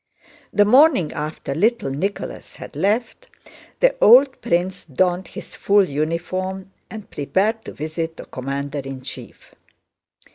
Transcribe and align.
The 0.51 0.65
morning 0.65 1.11
after 1.11 1.53
little 1.53 1.91
Nicholas 1.91 2.55
had 2.55 2.75
left, 2.75 3.27
the 3.81 3.95
old 4.03 4.41
prince 4.41 4.83
donned 4.83 5.27
his 5.27 5.53
full 5.55 5.87
uniform 5.87 6.71
and 6.89 7.07
prepared 7.11 7.63
to 7.65 7.71
visit 7.73 8.17
the 8.17 8.25
commander 8.25 8.79
in 8.79 9.03
chief. 9.03 9.53